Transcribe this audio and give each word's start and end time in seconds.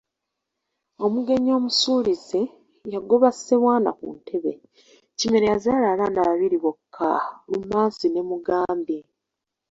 Omugenyi 1.05 1.51
omusulize, 1.57 2.41
yagoba 2.93 3.29
Ssebwana 3.35 3.89
ku 3.99 4.07
ntebe. 4.19 4.53
Kimera 5.19 5.45
yazaala 5.53 5.85
abaana 5.93 6.19
babiri 6.29 6.57
bokka 6.63 7.09
Lumansi 7.51 8.07
ne 8.09 8.21
Mugambe. 8.29 8.97